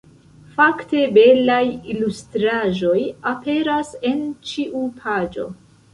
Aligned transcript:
Fakte, 0.53 1.01
belaj 1.17 1.67
ilustraĵoj 1.93 2.97
aperas 3.35 3.95
en 4.13 4.25
ĉiu 4.53 4.83
paĝo. 5.03 5.47